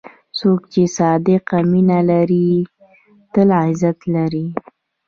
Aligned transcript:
څوک 0.37 0.61
چې 0.73 0.81
صادق 0.97 1.45
مینه 1.71 1.99
لري، 2.09 2.49
تل 3.33 3.49
عزت 3.63 3.99
لري. 4.15 4.47